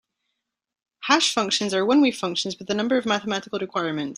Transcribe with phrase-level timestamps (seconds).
[1.01, 4.09] Hash functions are one-way functions with a number of mathematical requirements.